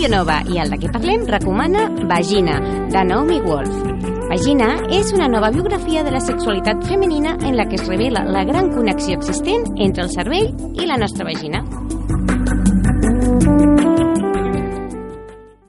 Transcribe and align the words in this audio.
Medianova 0.00 0.38
i 0.48 0.56
el 0.56 0.70
de 0.72 0.78
què 0.80 0.88
parlem 0.94 1.26
recomana 1.28 1.82
Vagina, 2.08 2.54
de 2.88 3.02
Naomi 3.04 3.36
Wolf. 3.44 3.74
Vagina 4.30 4.70
és 4.96 5.12
una 5.12 5.28
nova 5.28 5.50
biografia 5.52 6.00
de 6.06 6.14
la 6.14 6.22
sexualitat 6.24 6.86
femenina 6.88 7.34
en 7.44 7.58
la 7.60 7.68
que 7.68 7.76
es 7.76 7.84
revela 7.84 8.24
la 8.24 8.46
gran 8.48 8.72
connexió 8.72 9.18
existent 9.18 9.68
entre 9.76 10.08
el 10.08 10.14
cervell 10.16 10.54
i 10.72 10.88
la 10.88 10.96
nostra 10.96 11.28
vagina. 11.28 11.60